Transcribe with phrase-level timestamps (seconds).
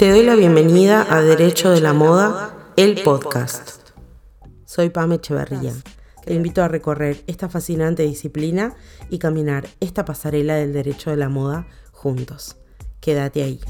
[0.00, 3.90] Te doy la bienvenida a Derecho de la Moda, el podcast.
[4.64, 5.74] Soy Pam Echeverría.
[6.24, 8.74] Te invito a recorrer esta fascinante disciplina
[9.10, 12.56] y caminar esta pasarela del derecho de la moda juntos.
[12.98, 13.60] Quédate ahí.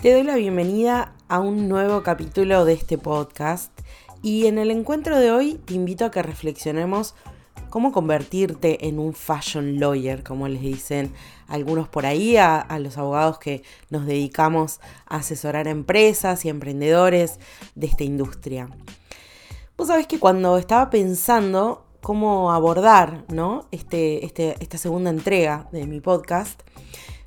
[0.00, 3.81] Te doy la bienvenida a un nuevo capítulo de este podcast
[4.22, 7.14] y en el encuentro de hoy te invito a que reflexionemos
[7.70, 11.12] cómo convertirte en un fashion lawyer, como les dicen
[11.48, 17.40] algunos por ahí, a, los abogados que nos dedicamos a asesorar empresas y emprendedores
[17.74, 18.68] de esta industria.
[19.76, 23.66] Vos sabés que cuando estaba pensando cómo abordar ¿no?
[23.70, 26.62] este, este, esta segunda entrega de mi podcast,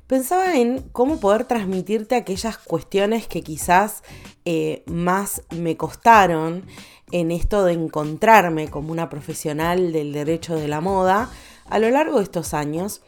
[0.06, 4.04] Pensaba en cómo poder transmitirte aquellas cuestiones que quizás
[4.46, 6.64] eh, más me costaron
[7.10, 11.30] en esto de encontrarme como una profesional del derecho de la moda
[11.68, 13.02] a lo largo de estos años.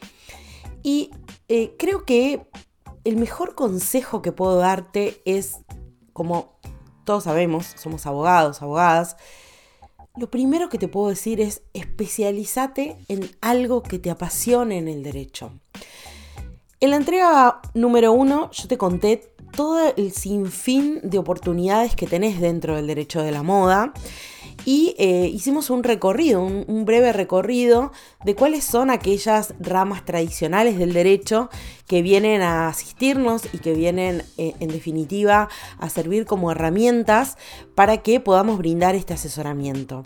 [0.83, 1.11] Y
[1.47, 2.45] eh, creo que
[3.05, 5.57] el mejor consejo que puedo darte es,
[6.13, 6.59] como
[7.05, 9.15] todos sabemos, somos abogados, abogadas,
[10.17, 15.03] lo primero que te puedo decir es especialízate en algo que te apasione en el
[15.03, 15.53] derecho.
[16.81, 22.39] En la entrega número uno yo te conté todo el sinfín de oportunidades que tenés
[22.39, 23.93] dentro del derecho de la moda
[24.65, 27.91] y eh, hicimos un recorrido, un, breve recorrido
[28.23, 31.49] de cuáles son aquellas ramas tradicionales del derecho
[31.87, 37.37] que vienen a asistirnos y que vienen eh, en definitiva a servir como herramientas
[37.75, 40.03] para que podamos brindar este asesoramiento.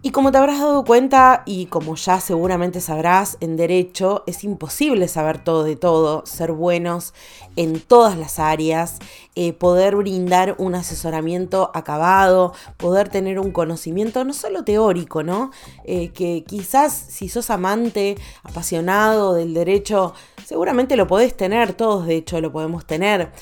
[0.00, 5.08] Y como te habrás dado cuenta y como ya seguramente sabrás, en derecho es imposible
[5.08, 7.14] saber todo de todo, ser buenos
[7.56, 8.98] en todas las áreas,
[9.34, 15.50] eh, poder brindar un asesoramiento acabado, poder tener un conocimiento no solo teórico, ¿no?
[15.84, 20.14] Eh, que quizás si sos amante, apasionado del derecho,
[20.44, 23.32] seguramente lo podés tener, todos de hecho lo podemos tener.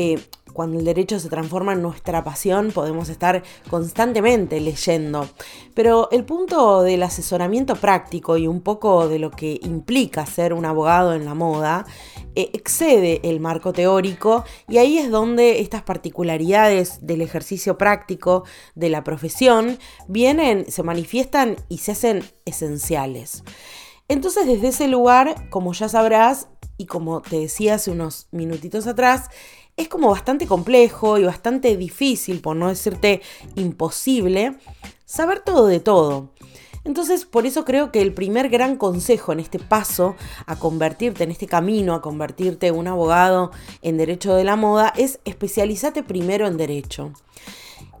[0.00, 0.16] Eh,
[0.52, 5.28] cuando el derecho se transforma en nuestra pasión, podemos estar constantemente leyendo.
[5.74, 10.66] Pero el punto del asesoramiento práctico y un poco de lo que implica ser un
[10.66, 11.84] abogado en la moda,
[12.36, 18.44] eh, excede el marco teórico y ahí es donde estas particularidades del ejercicio práctico
[18.76, 23.42] de la profesión vienen, se manifiestan y se hacen esenciales.
[24.06, 26.48] Entonces desde ese lugar, como ya sabrás,
[26.78, 29.28] y como te decía hace unos minutitos atrás,
[29.78, 33.22] es como bastante complejo y bastante difícil, por no decirte
[33.54, 34.56] imposible,
[35.06, 36.30] saber todo de todo.
[36.84, 40.16] Entonces, por eso creo que el primer gran consejo en este paso
[40.46, 43.52] a convertirte en este camino, a convertirte un abogado
[43.82, 47.12] en derecho de la moda, es especializarte primero en derecho.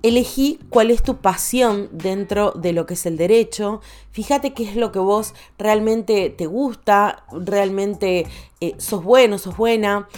[0.02, 3.80] Elegí cuál es tu pasión dentro de lo que es el derecho.
[4.10, 8.26] Fíjate qué es lo que vos realmente te gusta, realmente
[8.60, 10.08] eh, sos bueno, sos buena.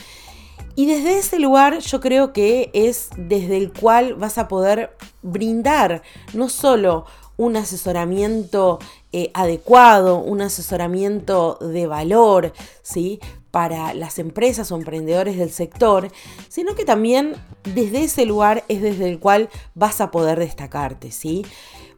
[0.80, 6.00] Y desde ese lugar yo creo que es desde el cual vas a poder brindar
[6.32, 7.04] no solo
[7.36, 8.78] un asesoramiento
[9.12, 13.20] eh, adecuado, un asesoramiento de valor, ¿sí?
[13.50, 16.10] para las empresas o emprendedores del sector,
[16.48, 17.34] sino que también
[17.74, 21.44] desde ese lugar es desde el cual vas a poder destacarte, ¿sí?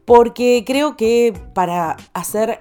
[0.04, 2.58] Porque creo que para hacer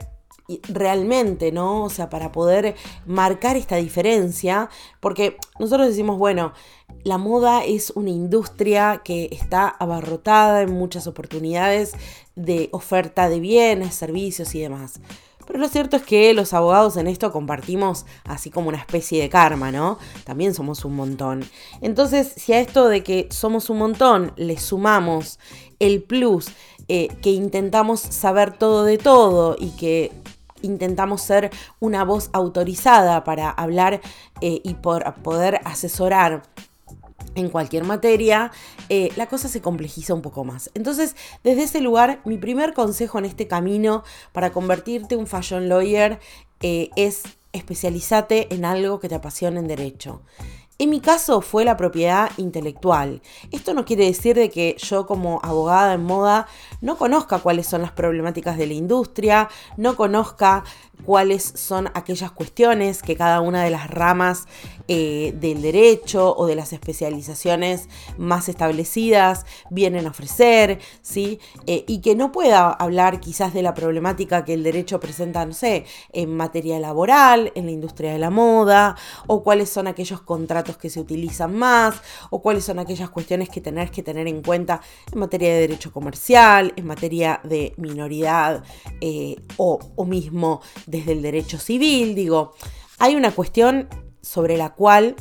[0.67, 1.83] realmente, ¿no?
[1.83, 2.75] O sea, para poder
[3.05, 4.69] marcar esta diferencia,
[4.99, 6.53] porque nosotros decimos, bueno,
[7.03, 11.93] la moda es una industria que está abarrotada en muchas oportunidades
[12.35, 14.99] de oferta de bienes, servicios y demás.
[15.47, 19.29] Pero lo cierto es que los abogados en esto compartimos así como una especie de
[19.29, 19.97] karma, ¿no?
[20.23, 21.43] También somos un montón.
[21.81, 25.39] Entonces, si a esto de que somos un montón le sumamos
[25.79, 26.47] el plus
[26.87, 30.11] eh, que intentamos saber todo de todo y que
[30.61, 34.01] intentamos ser una voz autorizada para hablar
[34.41, 36.43] eh, y por poder asesorar
[37.35, 38.51] en cualquier materia,
[38.89, 40.69] eh, la cosa se complejiza un poco más.
[40.73, 45.69] Entonces, desde ese lugar, mi primer consejo en este camino para convertirte en un fashion
[45.69, 46.19] lawyer
[46.61, 47.23] eh, es
[47.53, 50.21] especializate en algo que te apasione en derecho.
[50.81, 53.21] En mi caso fue la propiedad intelectual.
[53.51, 56.47] Esto no quiere decir de que yo como abogada en moda
[56.81, 59.47] no conozca cuáles son las problemáticas de la industria,
[59.77, 60.63] no conozca
[61.05, 64.47] cuáles son aquellas cuestiones que cada una de las ramas
[64.87, 67.87] eh, del derecho o de las especializaciones
[68.17, 71.39] más establecidas vienen a ofrecer, ¿sí?
[71.65, 75.53] Eh, y que no pueda hablar quizás de la problemática que el derecho presenta, no
[75.53, 78.95] sé, en materia laboral, en la industria de la moda,
[79.27, 83.61] o cuáles son aquellos contratos que se utilizan más o cuáles son aquellas cuestiones que
[83.61, 84.81] tenés que tener en cuenta
[85.11, 88.63] en materia de derecho comercial, en materia de minoridad
[88.99, 92.15] eh, o mismo desde el derecho civil.
[92.15, 92.53] Digo,
[92.99, 93.87] hay una cuestión
[94.21, 95.15] sobre la cual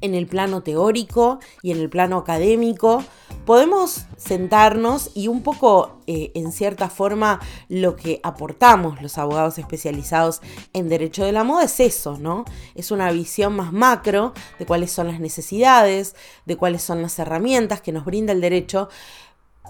[0.00, 3.04] en el plano teórico y en el plano académico
[3.44, 10.40] podemos sentarnos y un poco, eh, en cierta forma, lo que aportamos los abogados especializados
[10.72, 12.44] en derecho de la moda es eso, ¿no?
[12.74, 16.14] Es una visión más macro de cuáles son las necesidades,
[16.46, 18.88] de cuáles son las herramientas que nos brinda el derecho,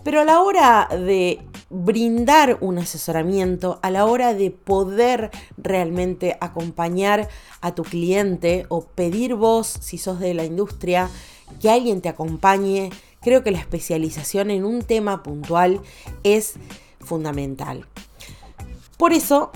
[0.02, 7.28] pero a la hora de brindar un asesoramiento, a la hora de poder realmente acompañar
[7.60, 11.10] a tu cliente o pedir vos, si sos de la industria,
[11.60, 12.90] que alguien te acompañe
[13.20, 15.80] Creo que la especialización en un tema puntual
[16.22, 16.54] es
[17.00, 17.86] fundamental.
[18.96, 19.50] Por eso,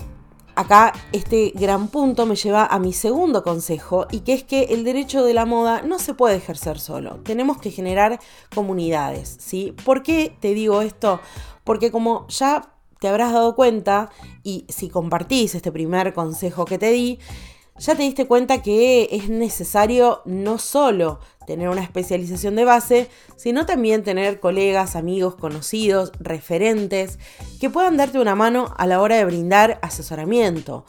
[0.55, 4.83] acá este gran punto me lleva a mi segundo consejo y que es que el
[4.83, 7.17] derecho de la moda no se puede ejercer solo.
[7.23, 8.19] Tenemos que generar
[8.53, 9.75] comunidades, ¿sí?
[9.83, 11.19] ¿Por qué te digo esto?
[11.63, 14.09] Porque como ya te habrás dado cuenta
[14.43, 17.19] y si compartís este primer consejo que te di,
[17.77, 23.65] ya te diste cuenta que es necesario no solo tener una especialización de base, sino
[23.65, 27.19] también tener colegas, amigos, conocidos, referentes,
[27.59, 30.85] que puedan darte una mano a la hora de brindar asesoramiento.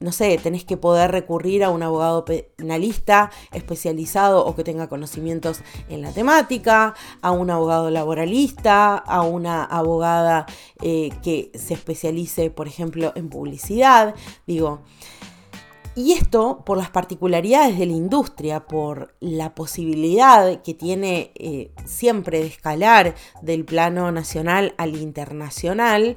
[0.00, 5.60] No sé, tenés que poder recurrir a un abogado penalista especializado o que tenga conocimientos
[5.90, 10.46] en la temática, a un abogado laboralista, a una abogada
[10.80, 14.14] eh, que se especialice, por ejemplo, en publicidad.
[14.46, 14.80] Digo,
[15.94, 22.40] y esto por las particularidades de la industria, por la posibilidad que tiene eh, siempre
[22.40, 26.16] de escalar del plano nacional al internacional,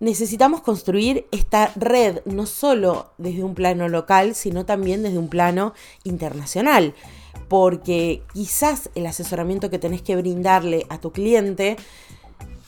[0.00, 5.72] necesitamos construir esta red no solo desde un plano local, sino también desde un plano
[6.04, 6.94] internacional.
[7.48, 11.76] Porque quizás el asesoramiento que tenés que brindarle a tu cliente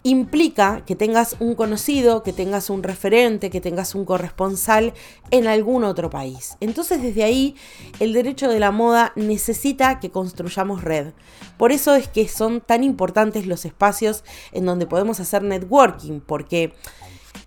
[0.06, 4.94] implica que tengas un conocido, que tengas un referente, que tengas un corresponsal
[5.32, 6.56] en algún otro país.
[6.60, 7.56] Entonces desde ahí
[7.98, 11.08] el derecho de la moda necesita que construyamos red.
[11.58, 14.22] Por eso es que son tan importantes los espacios
[14.52, 16.72] en donde podemos hacer networking, porque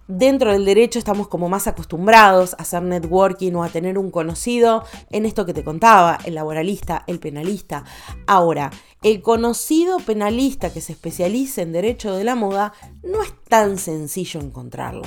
[0.10, 4.84] dentro del derecho estamos como más acostumbrados a hacer networking o a tener un conocido
[5.12, 7.86] en esto que te contaba, el laboralista, el penalista.
[8.26, 8.72] Ahora,
[9.04, 12.74] el conocido penalista que se especialice en derecho de la moda
[13.04, 15.04] no es tan sencillo encontrarlo.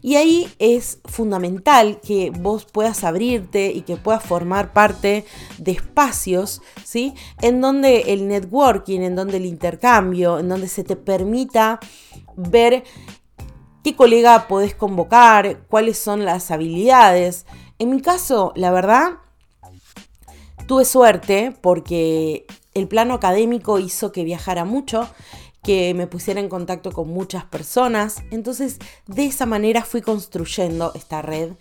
[0.00, 5.26] Y ahí es fundamental que vos puedas abrirte y que puedas formar parte
[5.58, 7.14] de espacios, ¿sí?
[7.42, 11.78] En donde el networking, en donde el intercambio, en donde se te permita
[12.36, 12.84] ver
[13.84, 17.44] qué colega podés convocar, cuáles son las habilidades.
[17.78, 19.18] En mi caso, la verdad,
[20.66, 25.06] tuve suerte porque el plano académico hizo que viajara mucho,
[25.62, 28.22] que me pusiera en contacto con muchas personas.
[28.30, 31.52] Entonces, de esa manera fui construyendo esta red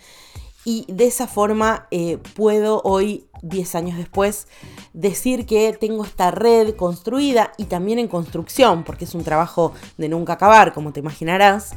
[0.64, 4.48] y de esa forma eh, puedo hoy, 10 años después,
[4.94, 10.08] decir que tengo esta red construida y también en construcción, porque es un trabajo de
[10.08, 11.74] nunca acabar, como te imaginarás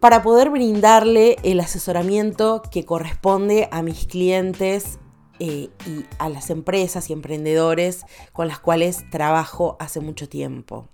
[0.00, 4.98] para poder brindarle el asesoramiento que corresponde a mis clientes
[5.38, 10.88] eh, y a las empresas y emprendedores con las cuales trabajo hace mucho tiempo.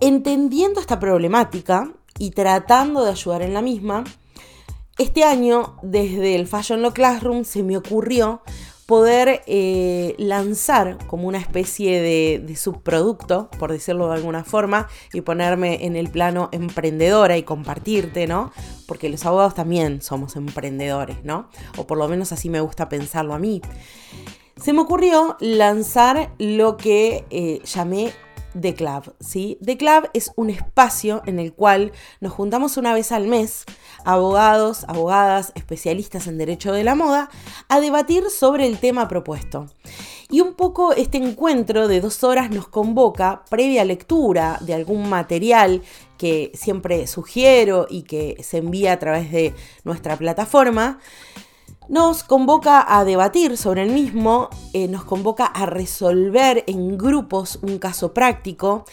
[0.00, 4.04] Entendiendo esta problemática y tratando de ayudar en la misma,
[4.98, 8.42] este año desde el Fashion Law Classroom se me ocurrió
[8.88, 15.84] poder eh, lanzar como una especie de, subproducto, por decirlo de alguna forma, y ponerme
[15.84, 18.50] en el plano emprendedora y compartirte, ¿no?
[18.86, 21.50] Porque los abogados también somos emprendedores, ¿no?
[21.76, 23.60] O por lo menos así me gusta pensarlo a mí.
[24.56, 28.14] Se me ocurrió lanzar lo que eh, llamé
[28.60, 29.58] The Club, ¿sí?
[29.64, 33.64] The Club es un espacio en el cual nos juntamos una vez al mes,
[34.04, 37.30] abogados, abogadas, especialistas en derecho de la moda,
[37.68, 39.66] a debatir sobre el tema propuesto.
[40.30, 45.82] Y un poco este encuentro de dos horas nos convoca, previa lectura de algún material
[46.18, 50.98] que siempre sugiero y que se envía a través de nuestra plataforma,
[51.88, 57.78] nos convoca a debatir sobre el mismo, eh, nos convoca a resolver en grupos un
[57.78, 58.84] caso práctico.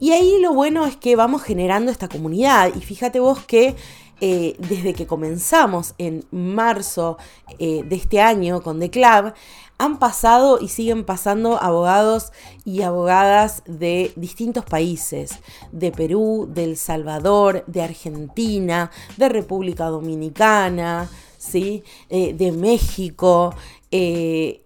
[0.00, 2.70] Y ahí lo bueno es que vamos generando esta comunidad.
[2.74, 3.74] Y fíjate vos que
[4.20, 7.18] eh, desde que comenzamos en marzo
[7.58, 9.32] eh, de este año con The Club,
[9.78, 12.30] han pasado y siguen pasando abogados
[12.64, 15.40] y abogadas de distintos países,
[15.72, 21.08] de Perú, de El Salvador, de Argentina, de República Dominicana,
[21.42, 21.82] ¿sí?
[22.08, 23.54] Eh, de México,
[23.90, 24.62] de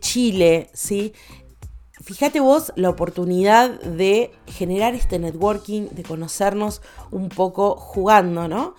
[0.00, 1.12] Chile, ¿sí?
[2.02, 8.74] Fíjate vos la oportunidad de generar este networking, de conocernos un poco jugando, ¿no?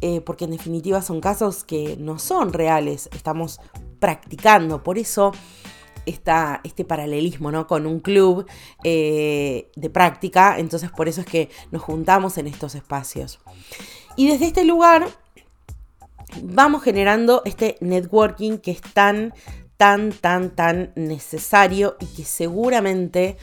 [0.00, 3.60] Eh, porque en definitiva son casos que no son reales, estamos
[3.98, 5.32] practicando, por eso
[6.06, 7.66] está este paralelismo ¿no?
[7.66, 8.46] con un club
[8.82, 13.40] eh, de práctica, entonces por eso es que nos juntamos en estos espacios.
[14.16, 15.06] Y desde este lugar
[16.42, 19.32] vamos generando este networking que es tan,
[19.76, 23.36] tan, tan, tan necesario y que seguramente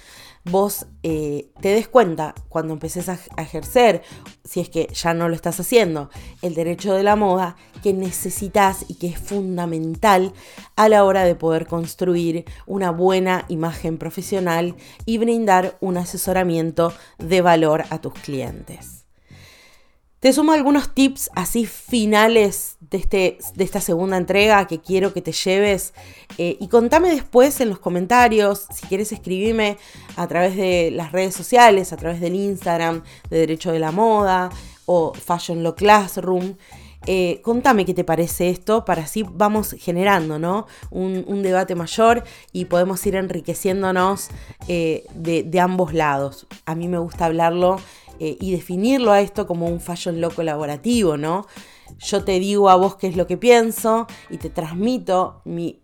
[0.51, 4.01] vos eh, te des cuenta cuando empeces a, ejercer,
[4.43, 6.09] si es que ya no lo estás haciendo,
[6.41, 10.33] el derecho de la moda, que necesitas y que es fundamental
[10.75, 14.75] a la hora de poder construir una buena imagen profesional
[15.05, 18.96] y brindar un asesoramiento de valor a tus clientes.
[20.27, 25.21] Te sumo algunos tips así finales de, este, de esta segunda entrega que quiero que
[25.21, 25.93] te lleves
[26.37, 29.77] eh, y contame después en los comentarios, si quieres escribirme
[30.17, 34.49] a través de las redes sociales, a través del Instagram de Derecho de la Moda
[34.85, 36.55] o Fashion Law Classroom.
[37.05, 40.67] Eh, contame qué te parece esto para así vamos generando ¿no?
[40.89, 44.27] un, debate mayor y podemos ir enriqueciéndonos
[44.67, 46.47] eh, de ambos lados.
[46.65, 47.77] A mí me gusta hablarlo
[48.19, 51.47] eh, y definirlo a esto como un fashion law colaborativo, ¿no?
[51.99, 55.83] Yo te digo a vos qué es lo que pienso y te transmito mi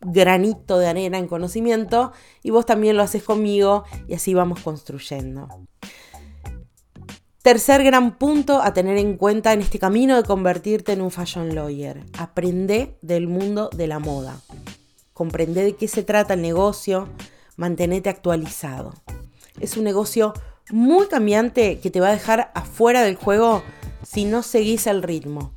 [0.00, 5.48] granito de arena en conocimiento y vos también lo haces conmigo y así vamos construyendo.
[7.42, 11.54] Tercer gran punto a tener en cuenta en este camino de convertirte en un fashion
[11.54, 12.02] lawyer.
[12.18, 14.40] Aprende del mundo de la moda.
[15.12, 17.08] Comprende de qué se trata el negocio.
[17.56, 18.94] Mantenete actualizado.
[19.60, 20.34] Es un negocio
[20.70, 23.62] muy cambiante que te va a dejar afuera del juego
[24.02, 25.52] si no seguís el ritmo.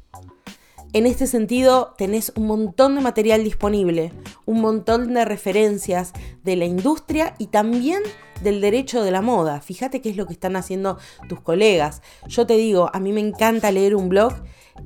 [0.91, 4.11] En este sentido, tenés un montón de material disponible,
[4.45, 6.13] un montón de referencias
[6.43, 8.01] de la industria y también
[8.41, 9.61] del derecho de la moda.
[9.61, 10.97] Fíjate qué es lo que están haciendo
[11.27, 12.01] tus colegas.
[12.27, 14.33] Yo te digo, a mí me encanta leer un blog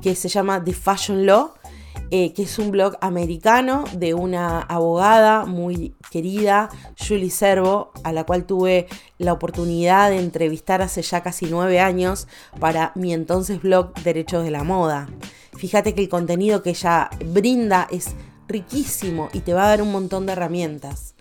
[0.01, 1.53] que se llama The Fashion Law,
[2.12, 8.24] eh, que es un blog americano de una abogada muy querida, Julie Servo, a la
[8.24, 12.28] cual tuve la oportunidad de entrevistar hace ya casi nueve años
[12.60, 15.08] para mi entonces blog Derechos de la Moda.
[15.56, 18.16] Fíjate que el contenido que ella brinda es
[18.48, 21.16] riquísimo y te va a dar un montón de herramientas.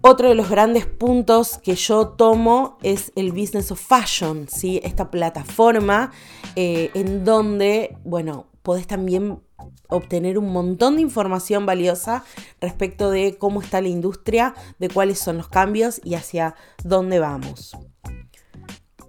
[0.00, 4.80] Otro de los grandes puntos que yo tomo es el Business of Fashion, ¿sí?
[4.84, 6.12] esta plataforma
[6.54, 9.40] eh, en donde, bueno, podés también
[9.88, 12.24] obtener un montón de información valiosa
[12.60, 17.76] respecto de cómo está la industria, de cuáles son los cambios y hacia dónde vamos.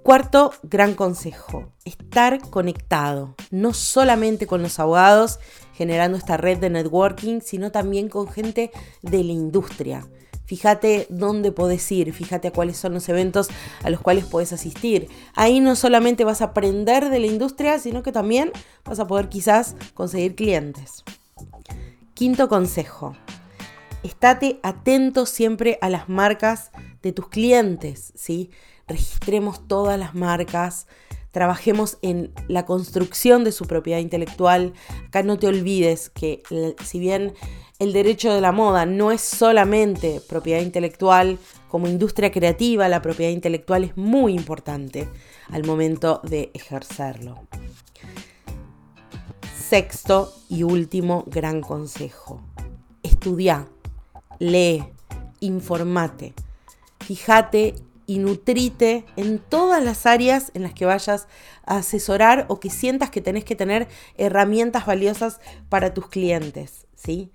[0.03, 5.39] Cuarto gran consejo, estar conectado, no solamente con los abogados
[5.73, 10.07] generando esta red de networking, sino también con gente de la industria.
[10.47, 13.49] Fíjate dónde podés ir, fíjate a cuáles son los eventos
[13.83, 15.09] a los cuales puedes asistir.
[15.35, 18.53] Ahí no solamente vas a aprender de la industria, sino que también
[18.85, 21.03] vas a poder quizás conseguir clientes.
[22.13, 23.17] Quinto consejo.
[24.03, 28.49] Estate atento siempre a las marcas de tus clientes, ¿sí?
[28.87, 30.87] Registremos todas las marcas,
[31.37, 34.73] trabajemos en la construcción de su propiedad intelectual.
[35.05, 36.41] Acá no te olvides que
[36.83, 37.35] si bien
[37.77, 43.31] el derecho de la moda no es solamente propiedad intelectual, como industria creativa la propiedad
[43.31, 45.07] intelectual es muy importante
[45.51, 47.47] al momento de ejercerlo.
[49.55, 52.41] Sexto y último gran consejo.
[53.03, 53.67] Estudia,
[54.39, 54.83] lee,
[55.41, 56.33] informate.
[57.01, 57.75] Fíjate
[58.07, 61.27] y nutrite en todas las áreas en las que vayas
[61.65, 67.29] a asesorar o que sientas que tenés que tener herramientas valiosas para tus clientes, ¿sí?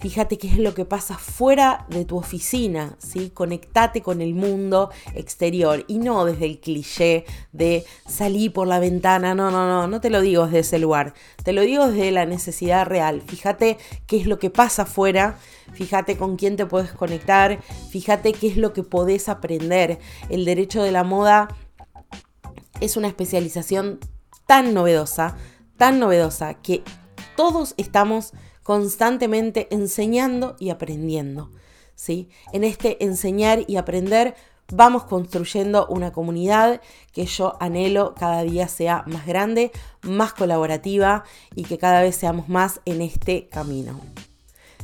[0.00, 3.30] Fíjate qué es lo que pasa fuera de tu oficina, ¿sí?
[3.30, 9.34] Conectate con el mundo exterior y no desde el cliché de salir por la ventana.
[9.34, 11.14] No, no, no, no te lo digo desde ese lugar.
[11.42, 13.22] Te lo digo desde la necesidad real.
[13.26, 13.76] Fíjate
[14.06, 15.36] qué es lo que pasa afuera.
[15.72, 17.60] Fíjate con quién te puedes conectar.
[17.90, 19.98] Fíjate qué es lo que podés aprender.
[20.28, 21.48] El derecho de la moda
[22.80, 23.98] es una especialización
[24.46, 25.36] tan novedosa,
[25.76, 26.84] tan novedosa que
[27.34, 28.32] todos estamos
[28.68, 31.50] constantemente enseñando y aprendiendo.
[31.94, 32.28] ¿sí?
[32.52, 34.34] En este enseñar y aprender
[34.70, 36.82] vamos construyendo una comunidad
[37.14, 39.72] que yo anhelo cada día sea más grande,
[40.02, 44.02] más colaborativa y que cada vez seamos más en este camino.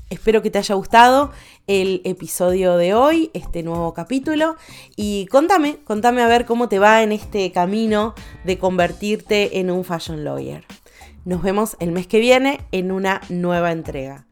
[0.09, 1.33] Espero que te haya gustado
[1.67, 4.57] el episodio de hoy, este nuevo capítulo.
[4.97, 8.14] Y contame, contame a ver cómo te va en este camino
[8.45, 10.64] de convertirte en un fashion lawyer.
[11.25, 14.26] Nos vemos el mes que viene en una nueva entrega.